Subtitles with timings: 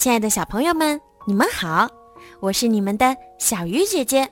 [0.00, 1.86] 亲爱的小朋友们，你们好，
[2.40, 4.26] 我是你们的小鱼姐姐。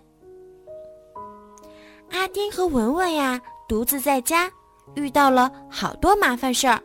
[2.10, 3.38] 阿丁和文文呀，
[3.68, 4.50] 独自在家，
[4.94, 6.80] 遇到了好多麻烦事儿，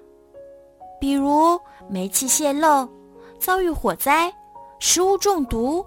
[0.99, 1.57] 比如
[1.89, 2.85] 煤气泄漏、
[3.39, 4.29] 遭遇火灾、
[4.79, 5.85] 食物中毒、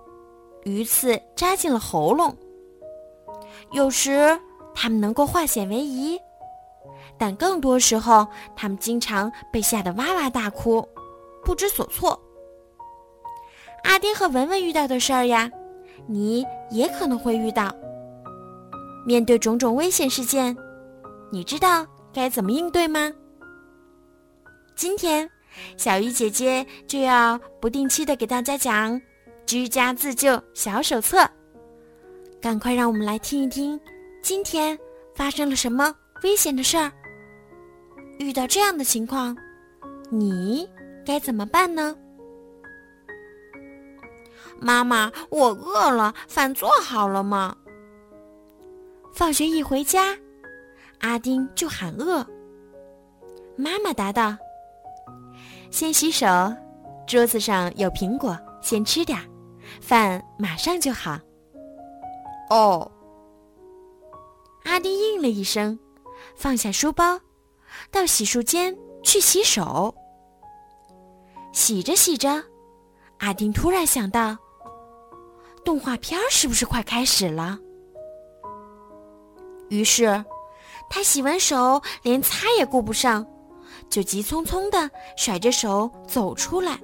[0.65, 2.35] 鱼刺扎进了喉咙。
[3.73, 4.41] 有时
[4.75, 6.19] 他们能够化险为夷，
[7.19, 8.27] 但更多时候，
[8.57, 10.83] 他们经常被吓得哇哇大哭，
[11.45, 12.19] 不知所措。
[13.87, 15.51] 阿丁和文文遇到的事儿呀，
[16.07, 17.75] 你也可能会遇到。
[19.07, 20.55] 面对种种危险事件，
[21.31, 23.13] 你知道该怎么应对吗？
[24.75, 25.31] 今天，
[25.77, 29.01] 小鱼姐姐就要不定期的给大家讲
[29.47, 31.19] 《居家自救小手册》。
[32.41, 33.81] 赶快让我们来听一听，
[34.21, 34.79] 今天
[35.15, 36.93] 发生了什么危险的事儿？
[38.19, 39.37] 遇到这样的情况，
[40.11, 40.69] 你
[41.05, 41.97] 该怎么办呢？
[44.61, 47.57] 妈妈，我饿了，饭做好了吗？
[49.13, 50.17] 放学一回家，
[51.01, 52.27] 阿丁就喊饿。
[53.57, 54.37] 妈妈答道
[55.71, 56.27] ：“先洗手，
[57.07, 59.25] 桌子上有苹果，先吃点儿，
[59.81, 61.19] 饭马上就好。”
[62.51, 62.91] 哦，
[64.65, 65.79] 阿丁应了一声，
[66.35, 67.19] 放下书包，
[67.91, 69.95] 到洗漱间去洗手。
[71.53, 72.43] 洗着洗着，
[73.19, 74.37] 阿丁突然想到。
[75.67, 77.59] 动画片是不是快开始了？
[79.69, 80.25] 于是，
[80.89, 83.27] 他洗完手连擦也顾不上，
[83.91, 86.79] 就急匆匆的甩着手走出来。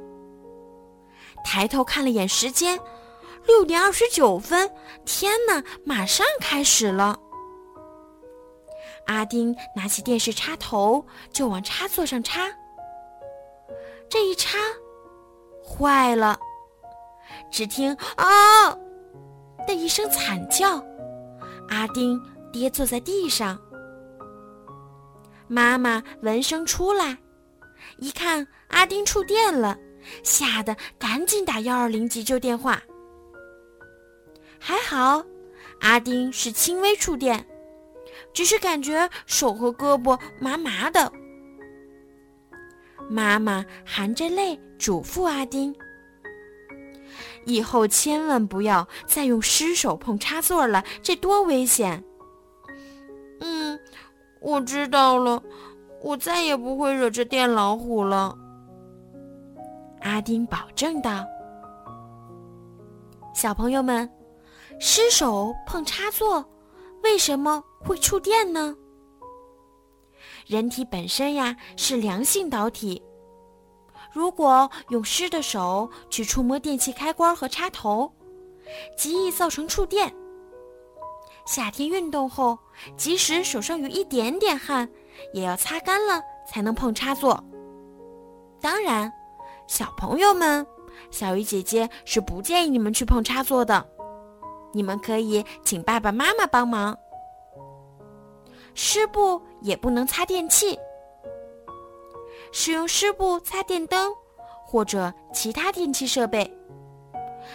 [1.45, 2.77] 抬头看了眼时间，
[3.47, 4.69] 六点二十九分。
[5.05, 7.17] 天哪，马上开始了！
[9.07, 12.49] 阿丁拿起电视插头就往插座上插，
[14.09, 14.59] 这一插，
[15.65, 16.37] 坏了。
[17.51, 18.71] 只听“啊”
[19.67, 20.85] 的一声惨叫，
[21.69, 22.21] 阿丁
[22.53, 23.59] 跌坐在地上。
[25.49, 27.19] 妈妈闻声出来，
[27.99, 29.77] 一看阿丁触电了，
[30.23, 32.83] 吓得赶紧打幺二零急救电话。
[34.59, 35.23] 还好，
[35.81, 37.45] 阿丁是轻微触电，
[38.33, 41.13] 只是感觉手和胳膊麻麻的。
[43.11, 45.75] 妈妈含着泪嘱咐阿丁。
[47.45, 52.03] 以后千万不要再用湿手碰插座了，这多危险！
[53.41, 53.79] 嗯，
[54.41, 55.43] 我知道了，
[56.03, 58.37] 我再也不会惹这电老虎了。
[60.01, 61.25] 阿丁保证道。
[63.35, 64.09] 小朋友们，
[64.79, 66.45] 湿手碰插座
[67.03, 68.77] 为什么会触电呢？
[70.47, 73.03] 人体本身呀是良性导体。
[74.13, 78.13] 如果用湿的手去触摸电器开关和插头，
[78.97, 80.15] 极易造成触电。
[81.47, 82.59] 夏天运动后，
[82.97, 84.89] 即使手上有一点点汗，
[85.33, 87.43] 也要擦干了才能碰插座。
[88.61, 89.13] 当然，
[89.67, 90.65] 小朋友们，
[91.11, 93.85] 小鱼姐姐是不建议你们去碰插座的。
[94.73, 96.97] 你们可以请爸爸妈妈帮忙。
[98.75, 100.79] 湿布也不能擦电器。
[102.53, 104.15] 使用湿布擦电灯
[104.65, 106.51] 或者其他电器设备，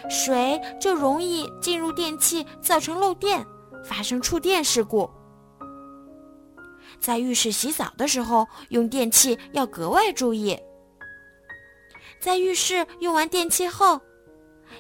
[0.10, 3.46] 水就容易进入电器，造成漏电，
[3.86, 5.10] 发生触电事故。
[7.00, 10.60] 在浴室洗澡的时候，用电器要格外注意。
[12.20, 14.02] 在浴室用完电器后，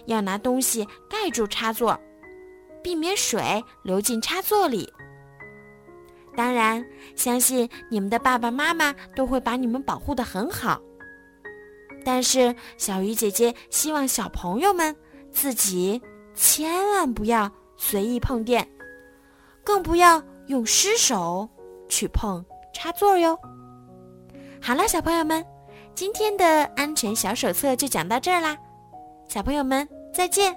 [0.08, 1.98] 要拿东西盖住插座，
[2.84, 4.92] 避免水流进插座里。
[6.38, 10.80] 当然，相信你们的爸爸妈妈都会把你们保护得很好。
[12.06, 14.96] 但是，小鱼姐姐希望小朋友们
[15.32, 16.00] 自己
[16.36, 18.70] 千万不要随意碰电，
[19.64, 21.50] 更不要用湿手
[21.90, 23.36] 去碰插座哟。
[24.62, 25.44] 好了，小朋友们，
[25.96, 26.46] 今天的
[26.76, 28.56] 安全小手册就讲到这儿啦，
[29.28, 30.56] 小朋友们再见。